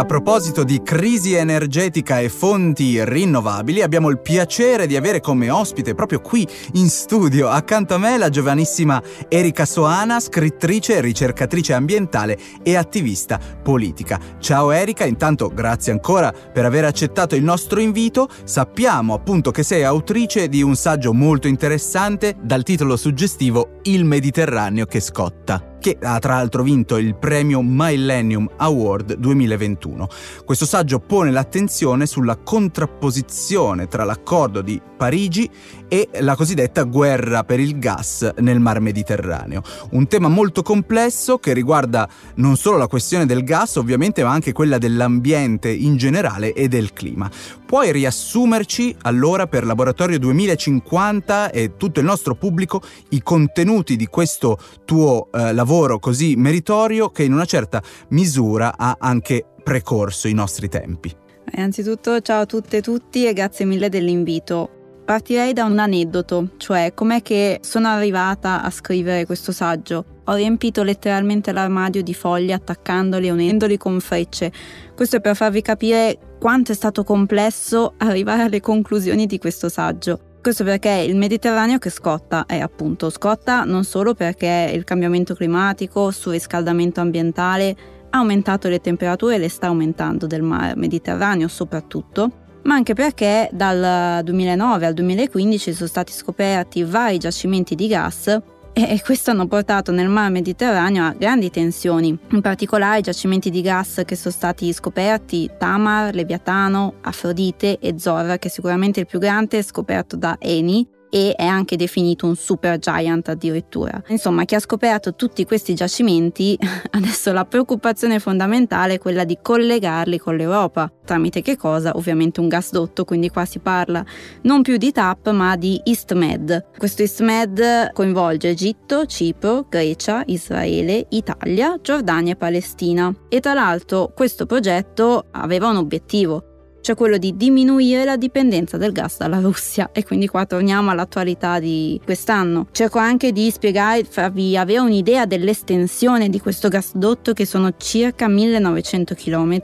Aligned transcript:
A 0.00 0.06
proposito 0.06 0.64
di 0.64 0.80
crisi 0.82 1.34
energetica 1.34 2.20
e 2.20 2.30
fonti 2.30 3.04
rinnovabili, 3.04 3.82
abbiamo 3.82 4.08
il 4.08 4.18
piacere 4.18 4.86
di 4.86 4.96
avere 4.96 5.20
come 5.20 5.50
ospite 5.50 5.94
proprio 5.94 6.22
qui 6.22 6.48
in 6.72 6.88
studio 6.88 7.48
accanto 7.48 7.92
a 7.92 7.98
me 7.98 8.16
la 8.16 8.30
giovanissima 8.30 9.02
Erika 9.28 9.66
Soana, 9.66 10.18
scrittrice, 10.18 11.02
ricercatrice 11.02 11.74
ambientale 11.74 12.38
e 12.62 12.76
attivista 12.76 13.38
politica. 13.62 14.18
Ciao 14.38 14.70
Erika, 14.70 15.04
intanto 15.04 15.48
grazie 15.48 15.92
ancora 15.92 16.32
per 16.32 16.64
aver 16.64 16.86
accettato 16.86 17.36
il 17.36 17.44
nostro 17.44 17.78
invito. 17.78 18.26
Sappiamo 18.44 19.12
appunto 19.12 19.50
che 19.50 19.62
sei 19.62 19.84
autrice 19.84 20.48
di 20.48 20.62
un 20.62 20.76
saggio 20.76 21.12
molto 21.12 21.46
interessante 21.46 22.36
dal 22.40 22.62
titolo 22.62 22.96
suggestivo 22.96 23.80
Il 23.82 24.06
Mediterraneo 24.06 24.86
che 24.86 25.00
scotta 25.00 25.69
che 25.80 25.98
ha 26.00 26.18
tra 26.20 26.34
l'altro 26.34 26.62
vinto 26.62 26.96
il 26.98 27.16
premio 27.16 27.60
Millennium 27.62 28.48
Award 28.58 29.14
2021. 29.14 30.06
Questo 30.44 30.66
saggio 30.66 31.00
pone 31.00 31.32
l'attenzione 31.32 32.06
sulla 32.06 32.36
contrapposizione 32.36 33.88
tra 33.88 34.04
l'accordo 34.04 34.60
di 34.60 34.80
Parigi 34.96 35.50
e 35.90 36.08
la 36.20 36.36
cosiddetta 36.36 36.84
guerra 36.84 37.42
per 37.42 37.58
il 37.58 37.76
gas 37.80 38.30
nel 38.36 38.60
Mar 38.60 38.78
Mediterraneo. 38.78 39.60
Un 39.90 40.06
tema 40.06 40.28
molto 40.28 40.62
complesso 40.62 41.38
che 41.38 41.52
riguarda 41.52 42.08
non 42.36 42.56
solo 42.56 42.76
la 42.76 42.86
questione 42.86 43.26
del 43.26 43.42
gas 43.42 43.74
ovviamente 43.74 44.22
ma 44.22 44.30
anche 44.30 44.52
quella 44.52 44.78
dell'ambiente 44.78 45.68
in 45.68 45.96
generale 45.96 46.52
e 46.52 46.68
del 46.68 46.92
clima. 46.92 47.28
Puoi 47.66 47.90
riassumerci 47.90 48.94
allora 49.02 49.48
per 49.48 49.66
Laboratorio 49.66 50.20
2050 50.20 51.50
e 51.50 51.76
tutto 51.76 51.98
il 51.98 52.06
nostro 52.06 52.36
pubblico 52.36 52.80
i 53.08 53.20
contenuti 53.20 53.96
di 53.96 54.06
questo 54.06 54.58
tuo 54.84 55.28
eh, 55.32 55.52
lavoro 55.52 55.98
così 55.98 56.36
meritorio 56.36 57.10
che 57.10 57.24
in 57.24 57.32
una 57.32 57.46
certa 57.46 57.82
misura 58.10 58.76
ha 58.76 58.96
anche 59.00 59.44
precorso 59.64 60.28
i 60.28 60.34
nostri 60.34 60.68
tempi? 60.68 61.12
Innanzitutto 61.52 62.20
ciao 62.20 62.42
a 62.42 62.46
tutte 62.46 62.76
e 62.76 62.80
tutti 62.80 63.26
e 63.26 63.32
grazie 63.32 63.64
mille 63.64 63.88
dell'invito. 63.88 64.79
Partirei 65.10 65.52
da 65.52 65.64
un 65.64 65.76
aneddoto, 65.76 66.50
cioè 66.56 66.92
com'è 66.94 67.20
che 67.20 67.58
sono 67.64 67.88
arrivata 67.88 68.62
a 68.62 68.70
scrivere 68.70 69.26
questo 69.26 69.50
saggio. 69.50 70.20
Ho 70.26 70.34
riempito 70.34 70.84
letteralmente 70.84 71.50
l'armadio 71.50 72.00
di 72.00 72.14
fogli 72.14 72.52
attaccandoli 72.52 73.26
e 73.26 73.32
unendoli 73.32 73.76
con 73.76 73.98
frecce. 73.98 74.52
Questo 74.94 75.16
è 75.16 75.20
per 75.20 75.34
farvi 75.34 75.62
capire 75.62 76.36
quanto 76.38 76.70
è 76.70 76.76
stato 76.76 77.02
complesso 77.02 77.94
arrivare 77.96 78.42
alle 78.42 78.60
conclusioni 78.60 79.26
di 79.26 79.38
questo 79.38 79.68
saggio. 79.68 80.36
Questo 80.40 80.62
perché 80.62 81.04
il 81.08 81.16
Mediterraneo 81.16 81.78
che 81.78 81.90
scotta 81.90 82.46
è 82.46 82.60
appunto 82.60 83.10
scotta 83.10 83.64
non 83.64 83.82
solo 83.82 84.14
perché 84.14 84.70
il 84.72 84.84
cambiamento 84.84 85.34
climatico, 85.34 86.06
il 86.06 86.14
surriscaldamento 86.14 87.00
ambientale 87.00 87.76
ha 88.10 88.18
aumentato 88.18 88.68
le 88.68 88.80
temperature 88.80 89.34
e 89.34 89.38
le 89.38 89.48
sta 89.48 89.66
aumentando 89.66 90.28
del 90.28 90.42
mar 90.42 90.76
Mediterraneo 90.76 91.48
soprattutto, 91.48 92.39
ma 92.62 92.74
anche 92.74 92.94
perché 92.94 93.48
dal 93.52 94.22
2009 94.22 94.86
al 94.86 94.94
2015 94.94 95.72
sono 95.72 95.88
stati 95.88 96.12
scoperti 96.12 96.84
vari 96.84 97.18
giacimenti 97.18 97.74
di 97.74 97.88
gas 97.88 98.40
e 98.72 99.00
questo 99.04 99.32
hanno 99.32 99.46
portato 99.46 99.90
nel 99.90 100.08
mar 100.08 100.30
Mediterraneo 100.30 101.04
a 101.04 101.14
grandi 101.16 101.50
tensioni, 101.50 102.16
in 102.30 102.40
particolare 102.40 103.00
i 103.00 103.02
giacimenti 103.02 103.50
di 103.50 103.62
gas 103.62 104.02
che 104.04 104.16
sono 104.16 104.32
stati 104.32 104.72
scoperti, 104.72 105.50
Tamar, 105.58 106.14
Leviatano, 106.14 106.94
Afrodite 107.00 107.78
e 107.78 107.98
Zor, 107.98 108.38
che 108.38 108.48
è 108.48 108.50
sicuramente 108.50 109.00
il 109.00 109.06
più 109.06 109.18
grande 109.18 109.62
scoperto 109.62 110.16
da 110.16 110.36
Eni, 110.38 110.86
e 111.10 111.34
è 111.36 111.44
anche 111.44 111.76
definito 111.76 112.26
un 112.26 112.36
super 112.36 112.78
giant 112.78 113.28
addirittura. 113.28 114.02
Insomma, 114.08 114.44
chi 114.44 114.54
ha 114.54 114.60
scoperto 114.60 115.14
tutti 115.14 115.44
questi 115.44 115.74
giacimenti, 115.74 116.58
adesso 116.92 117.32
la 117.32 117.44
preoccupazione 117.44 118.18
fondamentale 118.18 118.94
è 118.94 118.98
quella 118.98 119.24
di 119.24 119.38
collegarli 119.42 120.18
con 120.18 120.36
l'Europa. 120.36 120.90
Tramite 121.04 121.42
che 121.42 121.56
cosa? 121.56 121.92
Ovviamente 121.96 122.40
un 122.40 122.48
gasdotto, 122.48 123.04
quindi 123.04 123.28
qua 123.28 123.44
si 123.44 123.58
parla 123.58 124.04
non 124.42 124.62
più 124.62 124.76
di 124.76 124.92
TAP 124.92 125.30
ma 125.30 125.56
di 125.56 125.80
EastMed. 125.84 126.66
Questo 126.78 127.02
EastMed 127.02 127.92
coinvolge 127.92 128.50
Egitto, 128.50 129.06
Cipro, 129.06 129.66
Grecia, 129.68 130.22
Israele, 130.26 131.06
Italia, 131.10 131.76
Giordania 131.82 132.32
e 132.34 132.36
Palestina. 132.36 133.12
E 133.28 133.40
tra 133.40 133.54
l'altro 133.54 134.12
questo 134.14 134.46
progetto 134.46 135.26
aveva 135.32 135.68
un 135.68 135.76
obiettivo, 135.76 136.49
cioè 136.80 136.96
quello 136.96 137.18
di 137.18 137.36
diminuire 137.36 138.04
la 138.04 138.16
dipendenza 138.16 138.76
del 138.76 138.92
gas 138.92 139.18
dalla 139.18 139.40
Russia 139.40 139.90
e 139.92 140.04
quindi 140.04 140.26
qua 140.26 140.46
torniamo 140.46 140.90
all'attualità 140.90 141.58
di 141.58 142.00
quest'anno. 142.04 142.66
Cerco 142.72 142.98
anche 142.98 143.32
di 143.32 143.50
spiegare, 143.50 144.04
farvi 144.04 144.56
avere 144.56 144.80
un'idea 144.80 145.26
dell'estensione 145.26 146.28
di 146.28 146.40
questo 146.40 146.68
gasdotto 146.68 147.32
che 147.32 147.46
sono 147.46 147.72
circa 147.76 148.28
1900 148.28 149.14
km 149.14 149.60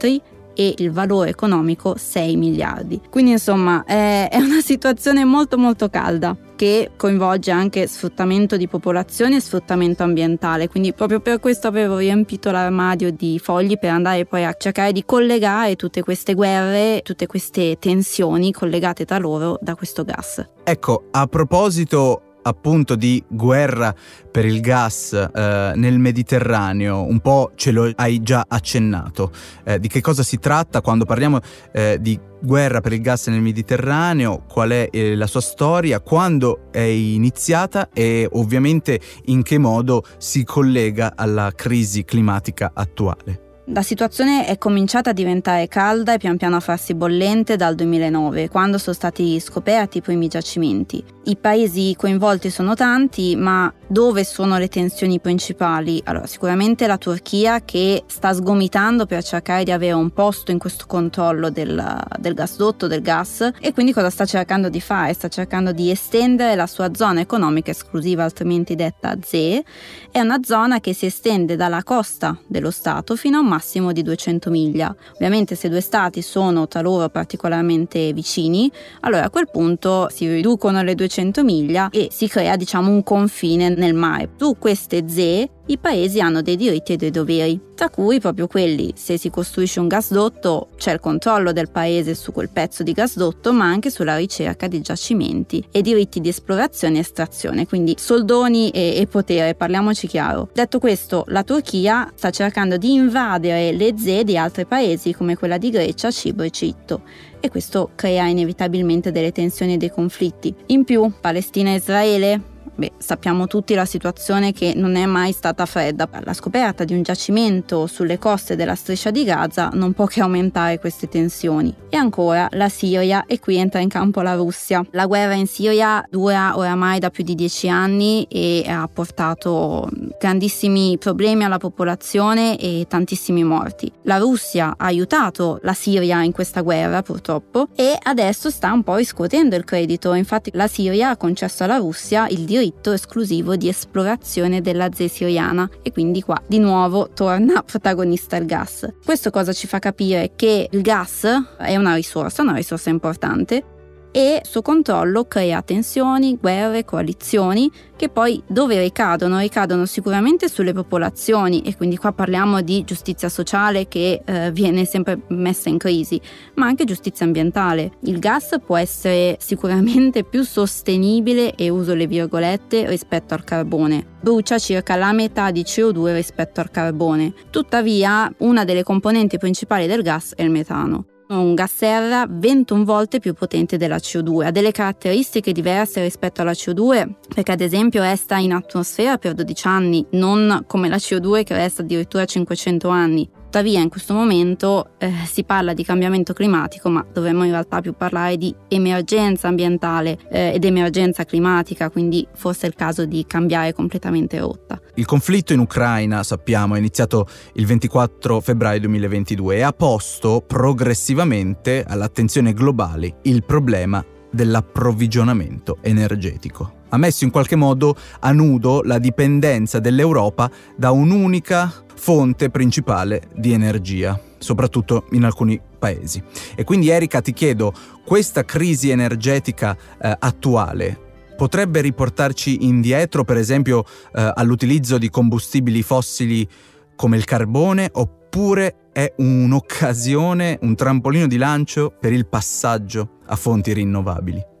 e 0.59 0.73
il 0.77 0.91
valore 0.91 1.29
economico 1.29 1.95
6 1.95 2.35
miliardi. 2.35 2.99
Quindi 3.11 3.31
insomma 3.31 3.83
è, 3.85 4.27
è 4.27 4.37
una 4.37 4.61
situazione 4.61 5.23
molto 5.23 5.55
molto 5.55 5.87
calda 5.87 6.35
che 6.55 6.89
coinvolge 6.97 7.51
anche 7.51 7.85
sfruttamento 7.85 8.57
di 8.57 8.67
popolazione 8.67 9.35
e 9.35 9.39
sfruttamento 9.39 10.01
ambientale. 10.01 10.67
Quindi 10.67 10.93
proprio 10.93 11.19
per 11.19 11.39
questo 11.39 11.67
avevo 11.67 11.97
riempito 11.97 12.49
l'armadio 12.49 13.11
di 13.11 13.37
fogli 13.37 13.77
per 13.77 13.91
andare 13.91 14.25
poi 14.25 14.43
a 14.43 14.55
cercare 14.57 14.91
di 14.91 15.05
collegare 15.05 15.75
tutte 15.75 16.01
queste 16.01 16.33
guerre, 16.33 17.01
tutte 17.03 17.27
queste 17.27 17.77
tensioni 17.77 18.51
collegate 18.51 19.05
tra 19.05 19.19
loro 19.19 19.59
da 19.61 19.75
questo 19.75 20.03
gas. 20.03 20.43
Ecco, 20.63 21.03
a 21.11 21.27
proposito 21.27 22.23
appunto 22.47 22.95
di 22.95 23.23
guerra 23.27 23.93
per 24.31 24.45
il 24.45 24.59
gas 24.61 25.13
eh, 25.13 25.71
nel 25.75 25.99
Mediterraneo, 25.99 27.03
un 27.03 27.19
po' 27.19 27.51
ce 27.55 27.71
lo 27.71 27.91
hai 27.95 28.21
già 28.21 28.45
accennato. 28.47 29.31
Eh, 29.63 29.79
di 29.79 29.87
che 29.87 30.01
cosa 30.01 30.23
si 30.23 30.39
tratta 30.39 30.81
quando 30.81 31.05
parliamo 31.05 31.39
eh, 31.71 31.97
di 31.99 32.19
guerra 32.41 32.81
per 32.81 32.93
il 32.93 33.01
gas 33.01 33.27
nel 33.27 33.41
Mediterraneo? 33.41 34.43
Qual 34.47 34.69
è 34.69 34.89
eh, 34.91 35.15
la 35.15 35.27
sua 35.27 35.41
storia? 35.41 35.99
Quando 35.99 36.69
è 36.71 36.79
iniziata 36.79 37.89
e 37.93 38.27
ovviamente 38.31 38.99
in 39.25 39.43
che 39.43 39.57
modo 39.57 40.03
si 40.17 40.43
collega 40.43 41.13
alla 41.15 41.51
crisi 41.55 42.03
climatica 42.03 42.71
attuale? 42.73 43.46
La 43.69 43.81
situazione 43.81 44.45
è 44.45 44.57
cominciata 44.57 45.09
a 45.09 45.13
diventare 45.13 45.67
calda 45.67 46.13
e 46.13 46.17
pian 46.17 46.37
piano 46.37 46.55
a 46.55 46.61
farsi 46.61 46.93
bollente 46.93 47.57
dal 47.57 47.75
2009, 47.75 48.47
quando 48.47 48.77
sono 48.77 48.95
stati 48.95 49.41
scoperti 49.41 49.97
i 49.97 50.01
primi 50.01 50.29
giacimenti. 50.29 51.03
I 51.25 51.35
paesi 51.35 51.93
coinvolti 51.97 52.49
sono 52.49 52.75
tanti, 52.75 53.35
ma 53.35 53.71
dove 53.85 54.23
sono 54.23 54.57
le 54.57 54.69
tensioni 54.69 55.19
principali? 55.19 56.01
Allora, 56.05 56.25
sicuramente 56.27 56.87
la 56.87 56.97
Turchia 56.97 57.59
che 57.65 58.03
sta 58.05 58.33
sgomitando 58.33 59.05
per 59.05 59.21
cercare 59.21 59.65
di 59.65 59.71
avere 59.71 59.91
un 59.91 60.11
posto 60.11 60.51
in 60.51 60.59
questo 60.59 60.85
controllo 60.87 61.49
del, 61.49 62.01
del 62.17 62.33
gasdotto, 62.33 62.87
del 62.87 63.01
gas, 63.01 63.51
e 63.59 63.73
quindi 63.73 63.91
cosa 63.91 64.09
sta 64.09 64.23
cercando 64.23 64.69
di 64.69 64.79
fare? 64.79 65.11
Sta 65.11 65.27
cercando 65.27 65.73
di 65.73 65.91
estendere 65.91 66.55
la 66.55 66.67
sua 66.67 66.93
zona 66.93 67.19
economica 67.19 67.71
esclusiva, 67.71 68.23
altrimenti 68.23 68.75
detta 68.75 69.17
ZE. 69.21 69.65
È 70.09 70.21
una 70.21 70.39
zona 70.41 70.79
che 70.79 70.93
si 70.93 71.07
estende 71.07 71.57
dalla 71.57 71.83
costa 71.83 72.39
dello 72.47 72.71
Stato 72.71 73.17
fino 73.17 73.35
a 73.35 73.41
un 73.41 73.47
massimo 73.57 73.91
di 73.91 74.03
200 74.03 74.49
miglia. 74.51 74.95
Ovviamente 75.13 75.55
se 75.55 75.67
due 75.67 75.81
stati 75.81 76.21
sono 76.21 76.67
tra 76.67 76.81
loro 76.81 77.09
particolarmente 77.09 78.13
vicini, 78.13 78.71
allora 79.01 79.25
a 79.25 79.29
quel 79.29 79.49
punto 79.49 80.07
si 80.09 80.27
riducono 80.31 80.81
le 80.83 80.93
200 80.93 81.43
miglia 81.43 81.89
e 81.89 82.09
si 82.11 82.27
crea 82.27 82.55
diciamo 82.55 82.91
un 82.91 83.03
confine 83.03 83.69
nel 83.69 83.95
mare. 83.95 84.29
Su 84.37 84.55
queste 84.59 85.03
ZE 85.07 85.49
i 85.69 85.77
paesi 85.77 86.21
hanno 86.21 86.41
dei 86.41 86.55
diritti 86.55 86.93
e 86.93 86.95
dei 86.95 87.11
doveri, 87.11 87.59
tra 87.75 87.89
cui 87.89 88.19
proprio 88.19 88.47
quelli, 88.47 88.93
se 88.95 89.17
si 89.17 89.29
costruisce 89.29 89.81
un 89.81 89.87
gasdotto 89.87 90.69
c'è 90.77 90.93
il 90.93 90.99
controllo 90.99 91.51
del 91.51 91.69
paese 91.69 92.15
su 92.15 92.31
quel 92.31 92.49
pezzo 92.49 92.83
di 92.83 92.93
gasdotto, 92.93 93.51
ma 93.51 93.65
anche 93.65 93.89
sulla 93.89 94.15
ricerca 94.15 94.67
di 94.67 94.79
giacimenti 94.79 95.65
e 95.69 95.81
diritti 95.81 96.21
di 96.21 96.29
esplorazione 96.29 96.97
e 96.97 97.01
estrazione, 97.01 97.67
quindi 97.67 97.95
soldoni 97.97 98.69
e, 98.69 98.95
e 98.97 99.07
potere, 99.07 99.55
parliamoci 99.55 100.07
chiaro. 100.07 100.49
Detto 100.53 100.79
questo, 100.79 101.25
la 101.27 101.43
Turchia 101.43 102.11
sta 102.15 102.29
cercando 102.29 102.77
di 102.77 102.93
invadere 102.93 103.73
le 103.73 103.93
ZE 103.97 104.23
di 104.23 104.37
altri 104.37 104.65
paesi 104.65 105.13
come 105.13 105.35
quella 105.35 105.57
di 105.57 105.69
Grecia, 105.69 106.11
Cipro 106.11 106.43
e 106.43 106.47
Egitto 106.47 107.01
e 107.39 107.49
questo 107.49 107.91
crea 107.95 108.25
inevitabilmente 108.25 109.11
delle 109.11 109.31
tensioni 109.33 109.73
e 109.73 109.77
dei 109.77 109.91
conflitti. 109.91 110.55
In 110.67 110.85
più, 110.85 111.11
Palestina 111.19 111.71
e 111.71 111.75
Israele 111.75 112.55
Beh, 112.77 112.91
sappiamo 112.99 113.47
tutti 113.47 113.73
la 113.73 113.85
situazione 113.85 114.53
che 114.53 114.73
non 114.75 114.97
è 114.97 115.07
mai 115.07 115.31
stata 115.31 115.65
fredda. 115.65 116.07
La 116.23 116.33
scoperta 116.33 116.83
di 116.83 116.93
un 116.93 117.01
giacimento 117.01 117.87
sulle 117.87 118.19
coste 118.19 118.55
della 118.55 118.75
striscia 118.75 119.09
di 119.09 119.23
Gaza 119.23 119.71
non 119.73 119.93
può 119.93 120.05
che 120.05 120.21
aumentare 120.21 120.77
queste 120.77 121.09
tensioni. 121.09 121.73
E 121.89 121.97
ancora 121.97 122.47
la 122.51 122.69
Siria 122.69 123.25
e 123.25 123.39
qui 123.39 123.55
entra 123.55 123.79
in 123.79 123.89
campo 123.89 124.21
la 124.21 124.35
Russia. 124.35 124.85
La 124.91 125.07
guerra 125.07 125.33
in 125.33 125.47
Siria 125.47 126.05
dura 126.07 126.55
oramai 126.55 126.99
da 126.99 127.09
più 127.09 127.23
di 127.23 127.33
dieci 127.33 127.67
anni 127.67 128.27
e 128.29 128.63
ha 128.67 128.87
portato 128.87 129.89
grandissimi 130.19 130.99
problemi 130.99 131.45
alla 131.45 131.57
popolazione 131.57 132.59
e 132.59 132.85
tantissimi 132.87 133.43
morti. 133.43 133.91
La 134.03 134.17
Russia 134.17 134.75
ha 134.77 134.85
aiutato 134.85 135.57
la 135.63 135.73
Siria 135.73 136.21
in 136.21 136.31
questa 136.31 136.61
guerra 136.61 137.01
purtroppo 137.01 137.69
e 137.75 137.97
adesso 137.99 138.51
sta 138.51 138.71
un 138.71 138.83
po' 138.83 138.97
riscuotendo 138.97 139.55
il 139.55 139.63
credito. 139.63 140.13
Infatti 140.13 140.51
la 140.53 140.67
Siria 140.67 141.09
ha 141.09 141.17
concesso 141.17 141.63
alla 141.63 141.77
Russia 141.77 142.27
il 142.27 142.41
diritto 142.41 142.65
diritto 142.67 142.91
esclusivo 142.91 143.55
di 143.55 143.67
esplorazione 143.69 144.61
della 144.61 144.89
Z 144.91 145.05
siriana 145.05 145.69
e 145.81 145.91
quindi 145.91 146.21
qua 146.21 146.41
di 146.45 146.59
nuovo 146.59 147.09
torna 147.13 147.63
protagonista 147.65 148.35
il 148.35 148.45
gas. 148.45 148.87
Questo 149.03 149.29
cosa 149.29 149.53
ci 149.53 149.67
fa 149.67 149.79
capire 149.79 150.31
che 150.35 150.67
il 150.69 150.81
gas 150.81 151.25
è 151.57 151.75
una 151.75 151.95
risorsa, 151.95 152.41
una 152.41 152.55
risorsa 152.55 152.89
importante 152.89 153.75
e 154.11 154.41
suo 154.43 154.61
controllo 154.61 155.25
crea 155.25 155.61
tensioni, 155.61 156.37
guerre, 156.39 156.85
coalizioni 156.85 157.71
che 157.97 158.09
poi 158.09 158.41
dove 158.45 158.79
ricadono? 158.79 159.39
Ricadono 159.39 159.87
sicuramente 159.87 160.47
sulle 160.47 160.71
popolazioni 160.71 161.63
e 161.63 161.75
quindi 161.75 161.97
qua 161.97 162.11
parliamo 162.11 162.61
di 162.61 162.83
giustizia 162.83 163.27
sociale 163.27 163.87
che 163.87 164.21
eh, 164.23 164.51
viene 164.51 164.85
sempre 164.85 165.19
messa 165.29 165.69
in 165.69 165.79
crisi, 165.79 166.21
ma 166.55 166.67
anche 166.67 166.85
giustizia 166.85 167.25
ambientale. 167.25 167.93
Il 168.01 168.19
gas 168.19 168.55
può 168.63 168.77
essere 168.77 169.37
sicuramente 169.39 170.23
più 170.23 170.43
sostenibile, 170.43 171.55
e 171.55 171.69
uso 171.69 171.95
le 171.95 172.05
virgolette, 172.05 172.87
rispetto 172.87 173.33
al 173.33 173.43
carbone. 173.43 174.05
Brucia 174.21 174.59
circa 174.59 174.95
la 174.95 175.11
metà 175.11 175.49
di 175.49 175.63
CO2 175.63 176.13
rispetto 176.13 176.61
al 176.61 176.69
carbone. 176.69 177.33
Tuttavia, 177.49 178.31
una 178.39 178.63
delle 178.63 178.83
componenti 178.83 179.39
principali 179.39 179.87
del 179.87 180.03
gas 180.03 180.33
è 180.35 180.43
il 180.43 180.51
metano 180.51 181.05
un 181.29 181.53
gas 181.55 181.73
serra 181.75 182.25
21 182.29 182.83
volte 182.83 183.19
più 183.19 183.33
potente 183.33 183.77
della 183.77 183.97
CO2, 183.97 184.45
ha 184.45 184.51
delle 184.51 184.71
caratteristiche 184.71 185.51
diverse 185.51 186.01
rispetto 186.01 186.41
alla 186.41 186.51
CO2 186.51 187.09
perché 187.33 187.51
ad 187.51 187.61
esempio 187.61 188.01
resta 188.01 188.37
in 188.37 188.53
atmosfera 188.53 189.17
per 189.17 189.33
12 189.33 189.67
anni, 189.67 190.05
non 190.11 190.63
come 190.67 190.89
la 190.89 190.95
CO2 190.95 191.43
che 191.43 191.53
resta 191.55 191.81
addirittura 191.81 192.25
500 192.25 192.87
anni. 192.87 193.29
Tuttavia 193.47 193.79
in 193.79 193.87
questo 193.87 194.13
momento 194.13 194.89
eh, 194.97 195.09
si 195.25 195.45
parla 195.45 195.73
di 195.73 195.85
cambiamento 195.85 196.33
climatico, 196.33 196.89
ma 196.89 197.03
dovremmo 197.13 197.45
in 197.45 197.51
realtà 197.51 197.79
più 197.79 197.93
parlare 197.93 198.35
di 198.35 198.53
emergenza 198.67 199.47
ambientale 199.47 200.17
eh, 200.29 200.51
ed 200.53 200.65
emergenza 200.65 201.23
climatica, 201.23 201.89
quindi 201.89 202.27
forse 202.35 202.65
è 202.65 202.69
il 202.69 202.75
caso 202.75 203.05
di 203.05 203.23
cambiare 203.25 203.71
completamente 203.71 204.37
rotta. 204.37 204.81
Il 204.95 205.05
conflitto 205.05 205.53
in 205.53 205.59
Ucraina, 205.59 206.23
sappiamo, 206.23 206.75
è 206.75 206.77
iniziato 206.77 207.25
il 207.53 207.65
24 207.65 208.41
febbraio 208.41 208.81
2022 208.81 209.55
e 209.55 209.61
ha 209.61 209.71
posto 209.71 210.43
progressivamente 210.45 211.85
all'attenzione 211.87 212.51
globale 212.51 213.19
il 213.23 213.45
problema 213.45 214.03
dell'approvvigionamento 214.29 215.77
energetico. 215.81 216.76
Ha 216.89 216.97
messo 216.97 217.23
in 217.23 217.31
qualche 217.31 217.55
modo 217.55 217.95
a 218.19 218.31
nudo 218.31 218.81
la 218.83 218.99
dipendenza 218.99 219.79
dell'Europa 219.79 220.49
da 220.75 220.91
un'unica 220.91 221.83
fonte 221.95 222.49
principale 222.49 223.23
di 223.35 223.51
energia, 223.51 224.19
soprattutto 224.37 225.07
in 225.11 225.23
alcuni 225.23 225.59
paesi. 225.77 226.21
E 226.55 226.63
quindi 226.63 226.89
Erika 226.89 227.21
ti 227.21 227.33
chiedo, 227.33 227.73
questa 228.05 228.45
crisi 228.45 228.89
energetica 228.89 229.75
eh, 230.01 230.15
attuale 230.17 231.05
potrebbe 231.35 231.81
riportarci 231.81 232.65
indietro, 232.65 233.23
per 233.23 233.37
esempio, 233.37 233.83
eh, 234.13 234.31
all'utilizzo 234.35 234.97
di 234.97 235.09
combustibili 235.09 235.83
fossili 235.83 236.47
come 236.95 237.15
il 237.15 237.25
carbone, 237.25 237.89
oppure 237.93 238.89
è 238.91 239.13
un'occasione, 239.17 240.57
un 240.61 240.75
trampolino 240.75 241.27
di 241.27 241.37
lancio 241.37 241.93
per 241.97 242.11
il 242.11 242.27
passaggio 242.27 243.19
a 243.27 243.35
fonti 243.35 243.71
rinnovabili? 243.71 244.55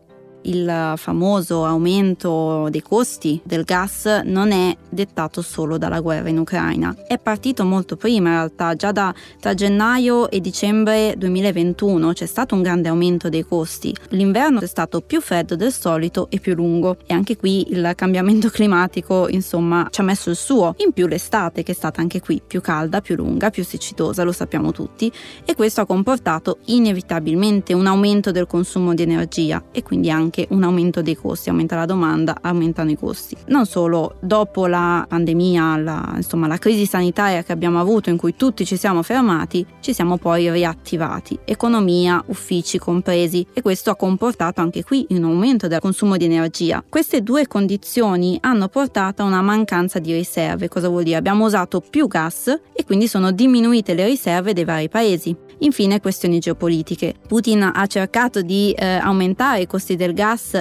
Il 0.47 0.93
famoso 0.95 1.65
aumento 1.65 2.67
dei 2.69 2.81
costi 2.81 3.39
del 3.43 3.63
gas 3.63 4.21
non 4.25 4.51
è 4.51 4.75
dettato 4.89 5.41
solo 5.41 5.77
dalla 5.77 5.99
guerra 5.99 6.29
in 6.29 6.39
Ucraina. 6.39 6.95
È 7.07 7.17
partito 7.17 7.65
molto 7.65 7.95
prima 7.95 8.29
in 8.29 8.35
realtà, 8.35 8.75
già 8.75 8.91
da, 8.91 9.13
tra 9.39 9.53
gennaio 9.53 10.29
e 10.29 10.39
dicembre 10.41 11.15
2021 11.17 12.13
c'è 12.13 12.25
stato 12.25 12.55
un 12.55 12.61
grande 12.61 12.89
aumento 12.89 13.29
dei 13.29 13.45
costi. 13.45 13.95
L'inverno 14.09 14.61
è 14.61 14.67
stato 14.67 15.01
più 15.01 15.21
freddo 15.21 15.55
del 15.55 15.71
solito 15.71 16.27
e 16.29 16.39
più 16.39 16.55
lungo 16.55 16.97
e 17.05 17.13
anche 17.13 17.37
qui 17.37 17.71
il 17.71 17.91
cambiamento 17.95 18.49
climatico 18.51 19.27
insomma 19.29 19.87
ci 19.89 20.01
ha 20.01 20.03
messo 20.03 20.29
il 20.29 20.35
suo. 20.35 20.75
In 20.77 20.91
più 20.93 21.07
l'estate 21.07 21.63
che 21.63 21.71
è 21.71 21.75
stata 21.75 22.01
anche 22.01 22.21
qui 22.21 22.41
più 22.45 22.61
calda, 22.61 23.01
più 23.01 23.15
lunga, 23.15 23.49
più 23.49 23.63
siccitosa, 23.63 24.23
lo 24.23 24.31
sappiamo 24.31 24.71
tutti 24.71 25.11
e 25.45 25.55
questo 25.55 25.81
ha 25.81 25.85
comportato 25.85 26.59
inevitabilmente 26.65 27.73
un 27.73 27.87
aumento 27.87 28.31
del 28.31 28.47
consumo 28.47 28.93
di 28.93 29.03
energia 29.03 29.63
e 29.71 29.83
quindi 29.83 30.09
anche 30.09 30.36
anche 30.37 30.47
un 30.49 30.63
aumento 30.63 31.01
dei 31.01 31.15
costi, 31.15 31.49
aumenta 31.49 31.75
la 31.75 31.85
domanda, 31.85 32.37
aumentano 32.41 32.91
i 32.91 32.97
costi. 32.97 33.35
Non 33.47 33.65
solo, 33.65 34.17
dopo 34.19 34.67
la 34.67 35.05
pandemia, 35.07 35.77
la, 35.77 36.13
insomma 36.15 36.45
la 36.45 36.57
crisi 36.57 36.85
sanitaria 36.85 37.43
che 37.43 37.51
abbiamo 37.51 37.79
avuto 37.79 38.09
in 38.11 38.17
cui 38.17 38.35
tutti 38.35 38.65
ci 38.65 38.77
siamo 38.77 39.01
fermati, 39.01 39.65
ci 39.79 39.93
siamo 39.93 40.17
poi 40.17 40.51
riattivati, 40.51 41.39
economia, 41.43 42.23
uffici 42.27 42.77
compresi 42.77 43.45
e 43.53 43.61
questo 43.61 43.89
ha 43.89 43.95
comportato 43.95 44.61
anche 44.61 44.83
qui 44.83 45.07
un 45.09 45.23
aumento 45.23 45.67
del 45.67 45.79
consumo 45.79 46.17
di 46.17 46.25
energia. 46.25 46.83
Queste 46.87 47.23
due 47.23 47.47
condizioni 47.47 48.37
hanno 48.41 48.67
portato 48.67 49.23
a 49.23 49.25
una 49.25 49.41
mancanza 49.41 49.99
di 49.99 50.13
riserve, 50.13 50.67
cosa 50.67 50.89
vuol 50.89 51.03
dire? 51.03 51.15
Abbiamo 51.17 51.45
usato 51.45 51.81
più 51.81 52.07
gas 52.07 52.47
e 52.73 52.83
quindi 52.85 53.07
sono 53.07 53.31
diminuite 53.31 53.93
le 53.93 54.05
riserve 54.05 54.53
dei 54.53 54.65
vari 54.65 54.89
paesi. 54.89 55.35
Infine 55.59 55.99
questioni 55.99 56.37
geopolitiche. 56.37 57.15
Putin 57.27 57.71
ha 57.73 57.87
cercato 57.87 58.41
di 58.41 58.71
eh, 58.73 58.85
aumentare 58.85 59.61
i 59.61 59.67
costi 59.67 59.95
del 59.95 60.13
gas 60.13 60.16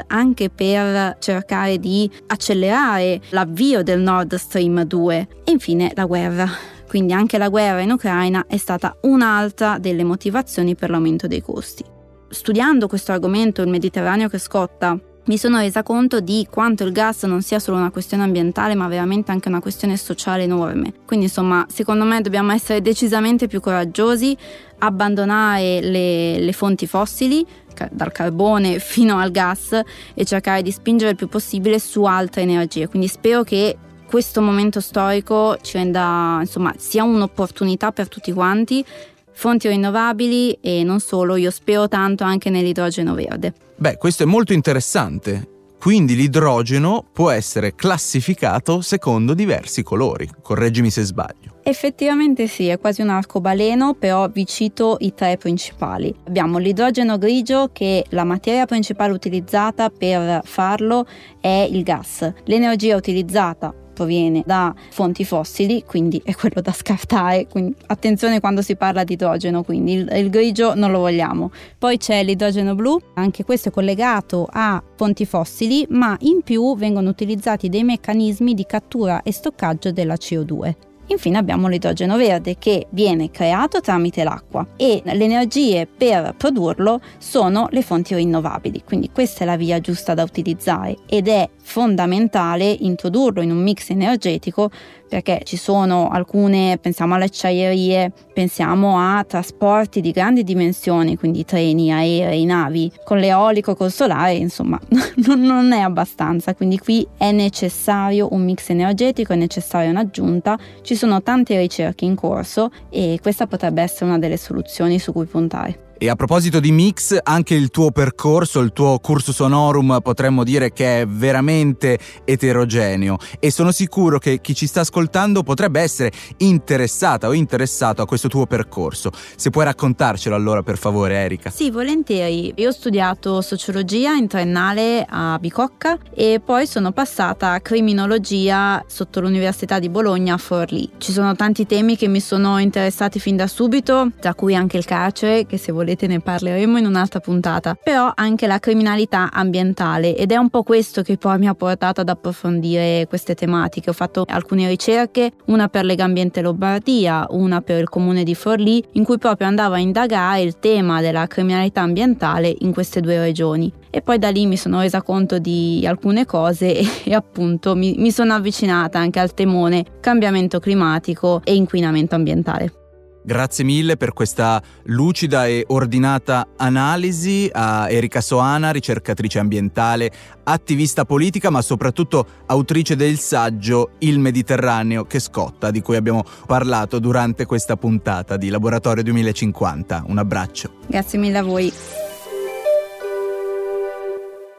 anche 0.06 0.50
per 0.50 1.16
cercare 1.18 1.78
di 1.78 2.10
accelerare 2.26 3.20
l'avvio 3.30 3.82
del 3.82 4.00
Nord 4.00 4.34
Stream 4.34 4.82
2 4.82 5.28
e 5.44 5.50
infine 5.50 5.92
la 5.94 6.04
guerra. 6.04 6.48
Quindi 6.88 7.12
anche 7.12 7.38
la 7.38 7.48
guerra 7.48 7.80
in 7.80 7.90
Ucraina 7.90 8.46
è 8.46 8.56
stata 8.56 8.96
un'altra 9.02 9.78
delle 9.78 10.04
motivazioni 10.04 10.74
per 10.74 10.90
l'aumento 10.90 11.26
dei 11.26 11.42
costi. 11.42 11.84
Studiando 12.28 12.86
questo 12.86 13.12
argomento, 13.12 13.62
il 13.62 13.68
Mediterraneo 13.68 14.28
che 14.28 14.38
scotta, 14.38 14.98
mi 15.26 15.38
sono 15.38 15.58
resa 15.58 15.82
conto 15.82 16.20
di 16.20 16.46
quanto 16.48 16.84
il 16.84 16.92
gas 16.92 17.24
non 17.24 17.42
sia 17.42 17.58
solo 17.58 17.78
una 17.78 17.90
questione 17.90 18.22
ambientale, 18.22 18.76
ma 18.76 18.86
veramente 18.86 19.32
anche 19.32 19.48
una 19.48 19.60
questione 19.60 19.96
sociale 19.96 20.44
enorme. 20.44 20.92
Quindi, 21.04 21.26
insomma, 21.26 21.66
secondo 21.68 22.04
me 22.04 22.20
dobbiamo 22.20 22.52
essere 22.52 22.80
decisamente 22.80 23.48
più 23.48 23.60
coraggiosi, 23.60 24.36
abbandonare 24.78 25.80
le, 25.80 26.38
le 26.38 26.52
fonti 26.52 26.86
fossili, 26.86 27.44
dal 27.90 28.12
carbone 28.12 28.78
fino 28.78 29.18
al 29.18 29.30
gas, 29.30 29.80
e 30.14 30.24
cercare 30.24 30.62
di 30.62 30.70
spingere 30.70 31.10
il 31.10 31.16
più 31.16 31.28
possibile 31.28 31.78
su 31.78 32.04
altre 32.04 32.42
energie. 32.42 32.88
Quindi 32.88 33.08
spero 33.08 33.42
che 33.42 33.76
questo 34.06 34.40
momento 34.40 34.80
storico 34.80 35.56
ci 35.60 35.76
renda, 35.76 36.38
insomma, 36.40 36.72
sia 36.76 37.04
un'opportunità 37.04 37.92
per 37.92 38.08
tutti 38.08 38.32
quanti 38.32 38.84
fonti 39.32 39.68
rinnovabili 39.68 40.58
e 40.62 40.82
non 40.82 40.98
solo, 40.98 41.36
io 41.36 41.50
spero 41.50 41.88
tanto 41.88 42.24
anche 42.24 42.48
nell'idrogeno 42.48 43.14
verde. 43.14 43.52
Beh, 43.76 43.98
questo 43.98 44.22
è 44.22 44.26
molto 44.26 44.54
interessante. 44.54 45.55
Quindi 45.78 46.16
l'idrogeno 46.16 47.04
può 47.12 47.30
essere 47.30 47.74
classificato 47.74 48.80
secondo 48.80 49.34
diversi 49.34 49.82
colori, 49.82 50.28
correggimi 50.42 50.90
se 50.90 51.02
sbaglio. 51.04 51.54
Effettivamente 51.62 52.46
sì, 52.46 52.68
è 52.68 52.78
quasi 52.78 53.02
un 53.02 53.08
arcobaleno, 53.08 53.94
però 53.94 54.28
vi 54.28 54.46
cito 54.46 54.96
i 55.00 55.14
tre 55.14 55.36
principali. 55.36 56.14
Abbiamo 56.26 56.58
l'idrogeno 56.58 57.18
grigio 57.18 57.70
che 57.72 58.04
la 58.10 58.24
materia 58.24 58.66
principale 58.66 59.12
utilizzata 59.12 59.90
per 59.90 60.42
farlo 60.44 61.06
è 61.40 61.68
il 61.70 61.82
gas. 61.82 62.32
L'energia 62.44 62.96
utilizzata 62.96 63.74
proviene 63.96 64.42
da 64.44 64.74
fonti 64.90 65.24
fossili, 65.24 65.82
quindi 65.86 66.20
è 66.22 66.34
quello 66.34 66.60
da 66.60 66.72
scartare. 66.72 67.46
Quindi 67.48 67.74
attenzione 67.86 68.40
quando 68.40 68.60
si 68.60 68.76
parla 68.76 69.04
di 69.04 69.14
idrogeno, 69.14 69.62
quindi 69.62 69.94
il, 69.94 70.12
il 70.12 70.28
grigio 70.28 70.74
non 70.74 70.90
lo 70.90 70.98
vogliamo. 70.98 71.50
Poi 71.78 71.96
c'è 71.96 72.22
l'idrogeno 72.22 72.74
blu, 72.74 73.00
anche 73.14 73.42
questo 73.42 73.70
è 73.70 73.72
collegato 73.72 74.46
a 74.50 74.82
fonti 74.96 75.24
fossili, 75.24 75.86
ma 75.88 76.14
in 76.20 76.42
più 76.42 76.76
vengono 76.76 77.08
utilizzati 77.08 77.70
dei 77.70 77.84
meccanismi 77.84 78.52
di 78.52 78.66
cattura 78.66 79.22
e 79.22 79.32
stoccaggio 79.32 79.90
della 79.90 80.14
CO2. 80.14 80.74
Infine 81.08 81.38
abbiamo 81.38 81.68
l'idrogeno 81.68 82.16
verde 82.16 82.56
che 82.58 82.88
viene 82.90 83.30
creato 83.30 83.80
tramite 83.80 84.24
l'acqua 84.24 84.66
e 84.76 85.02
le 85.04 85.24
energie 85.24 85.86
per 85.86 86.34
produrlo 86.36 87.00
sono 87.18 87.68
le 87.70 87.82
fonti 87.82 88.14
rinnovabili, 88.14 88.82
quindi 88.84 89.10
questa 89.12 89.44
è 89.44 89.46
la 89.46 89.56
via 89.56 89.80
giusta 89.80 90.14
da 90.14 90.24
utilizzare 90.24 90.96
ed 91.06 91.28
è 91.28 91.48
fondamentale 91.62 92.64
introdurlo 92.70 93.40
in 93.40 93.50
un 93.50 93.62
mix 93.62 93.90
energetico 93.90 94.70
perché 95.08 95.42
ci 95.44 95.56
sono 95.56 96.08
alcune, 96.08 96.78
pensiamo 96.78 97.14
alle 97.14 97.24
acciaierie, 97.24 98.12
pensiamo 98.32 98.98
a 98.98 99.24
trasporti 99.24 100.00
di 100.00 100.10
grandi 100.10 100.42
dimensioni, 100.42 101.16
quindi 101.16 101.44
treni, 101.44 101.92
aerei, 101.92 102.44
navi, 102.44 102.90
con 103.04 103.18
l'eolico, 103.18 103.74
col 103.74 103.92
solare, 103.92 104.34
insomma, 104.34 104.78
non 105.36 105.72
è 105.72 105.80
abbastanza, 105.80 106.54
quindi 106.54 106.78
qui 106.78 107.06
è 107.16 107.30
necessario 107.30 108.28
un 108.32 108.44
mix 108.44 108.70
energetico, 108.70 109.32
è 109.32 109.36
necessaria 109.36 109.90
un'aggiunta, 109.90 110.58
ci 110.96 111.02
sono 111.02 111.22
tante 111.22 111.58
ricerche 111.58 112.06
in 112.06 112.14
corso 112.14 112.70
e 112.88 113.18
questa 113.20 113.46
potrebbe 113.46 113.82
essere 113.82 114.06
una 114.06 114.18
delle 114.18 114.38
soluzioni 114.38 114.98
su 114.98 115.12
cui 115.12 115.26
puntare. 115.26 115.85
E 115.98 116.10
a 116.10 116.14
proposito 116.14 116.60
di 116.60 116.72
mix, 116.72 117.16
anche 117.22 117.54
il 117.54 117.70
tuo 117.70 117.90
percorso, 117.90 118.60
il 118.60 118.74
tuo 118.74 118.98
cursus 118.98 119.38
honorum 119.38 120.00
potremmo 120.02 120.44
dire 120.44 120.70
che 120.70 121.00
è 121.00 121.06
veramente 121.06 121.98
eterogeneo 122.26 123.16
e 123.38 123.50
sono 123.50 123.72
sicuro 123.72 124.18
che 124.18 124.42
chi 124.42 124.54
ci 124.54 124.66
sta 124.66 124.80
ascoltando 124.80 125.42
potrebbe 125.42 125.80
essere 125.80 126.12
interessata 126.38 127.28
o 127.28 127.32
interessato 127.32 128.02
a 128.02 128.06
questo 128.06 128.28
tuo 128.28 128.44
percorso. 128.44 129.10
Se 129.36 129.48
puoi 129.48 129.64
raccontarcelo 129.64 130.34
allora 130.34 130.62
per 130.62 130.76
favore 130.76 131.14
Erika. 131.14 131.48
Sì, 131.48 131.70
volentieri. 131.70 132.52
Io 132.56 132.68
ho 132.68 132.72
studiato 132.72 133.40
sociologia 133.40 134.12
in 134.12 134.28
triennale 134.28 135.06
a 135.08 135.38
Bicocca 135.40 135.96
e 136.14 136.42
poi 136.44 136.66
sono 136.66 136.92
passata 136.92 137.52
a 137.52 137.60
criminologia 137.60 138.84
sotto 138.86 139.22
l'Università 139.22 139.78
di 139.78 139.88
Bologna 139.88 140.34
a 140.34 140.38
Forlì. 140.38 140.90
Ci 140.98 141.10
sono 141.10 141.34
tanti 141.34 141.64
temi 141.64 141.96
che 141.96 142.06
mi 142.06 142.20
sono 142.20 142.58
interessati 142.58 143.18
fin 143.18 143.36
da 143.36 143.46
subito, 143.46 144.10
tra 144.20 144.34
cui 144.34 144.54
anche 144.54 144.76
il 144.76 144.84
carcere, 144.84 145.46
che 145.46 145.56
se 145.56 145.72
volete 145.72 145.84
volete 145.86 146.08
ne 146.08 146.18
parleremo 146.18 146.78
in 146.78 146.86
un'altra 146.86 147.20
puntata, 147.20 147.78
però 147.80 148.10
anche 148.12 148.48
la 148.48 148.58
criminalità 148.58 149.30
ambientale 149.32 150.16
ed 150.16 150.32
è 150.32 150.36
un 150.36 150.50
po' 150.50 150.64
questo 150.64 151.02
che 151.02 151.16
poi 151.16 151.38
mi 151.38 151.46
ha 151.46 151.54
portato 151.54 152.00
ad 152.00 152.08
approfondire 152.08 153.06
queste 153.08 153.36
tematiche. 153.36 153.90
Ho 153.90 153.92
fatto 153.92 154.24
alcune 154.26 154.66
ricerche, 154.66 155.30
una 155.46 155.68
per 155.68 155.84
Lega 155.84 156.02
Ambiente 156.02 156.42
Lombardia, 156.42 157.26
una 157.30 157.60
per 157.60 157.78
il 157.78 157.88
comune 157.88 158.24
di 158.24 158.34
Forlì, 158.34 158.82
in 158.92 159.04
cui 159.04 159.16
proprio 159.18 159.46
andavo 159.46 159.74
a 159.74 159.78
indagare 159.78 160.40
il 160.40 160.58
tema 160.58 161.00
della 161.00 161.28
criminalità 161.28 161.82
ambientale 161.82 162.52
in 162.58 162.72
queste 162.72 163.00
due 163.00 163.20
regioni. 163.20 163.72
E 163.88 164.02
poi 164.02 164.18
da 164.18 164.30
lì 164.30 164.46
mi 164.46 164.56
sono 164.56 164.80
resa 164.80 165.02
conto 165.02 165.38
di 165.38 165.84
alcune 165.86 166.26
cose 166.26 166.76
e, 166.76 166.84
e 167.04 167.14
appunto 167.14 167.76
mi, 167.76 167.94
mi 167.96 168.10
sono 168.10 168.34
avvicinata 168.34 168.98
anche 168.98 169.20
al 169.20 169.34
temone 169.34 169.84
cambiamento 170.00 170.58
climatico 170.58 171.42
e 171.44 171.54
inquinamento 171.54 172.16
ambientale. 172.16 172.85
Grazie 173.26 173.64
mille 173.64 173.96
per 173.96 174.12
questa 174.12 174.62
lucida 174.84 175.48
e 175.48 175.64
ordinata 175.66 176.50
analisi 176.56 177.50
a 177.52 177.90
Erika 177.90 178.20
Soana, 178.20 178.70
ricercatrice 178.70 179.40
ambientale, 179.40 180.12
attivista 180.44 181.04
politica, 181.04 181.50
ma 181.50 181.60
soprattutto 181.60 182.24
autrice 182.46 182.94
del 182.94 183.18
saggio 183.18 183.90
Il 183.98 184.20
Mediterraneo 184.20 185.06
che 185.06 185.18
scotta, 185.18 185.72
di 185.72 185.82
cui 185.82 185.96
abbiamo 185.96 186.22
parlato 186.46 187.00
durante 187.00 187.46
questa 187.46 187.76
puntata 187.76 188.36
di 188.36 188.48
Laboratorio 188.48 189.02
2050. 189.02 190.04
Un 190.06 190.18
abbraccio. 190.18 190.74
Grazie 190.86 191.18
mille 191.18 191.38
a 191.38 191.42
voi. 191.42 191.72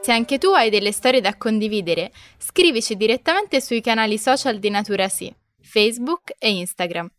Se 0.01 0.11
anche 0.11 0.37
tu 0.37 0.47
hai 0.47 0.69
delle 0.69 0.91
storie 0.91 1.21
da 1.21 1.37
condividere, 1.37 2.11
scrivici 2.37 2.97
direttamente 2.97 3.61
sui 3.61 3.79
canali 3.79 4.17
social 4.17 4.59
di 4.59 4.69
Natura 4.69 5.07
Sì, 5.07 5.33
Facebook 5.61 6.33
e 6.37 6.49
Instagram. 6.49 7.09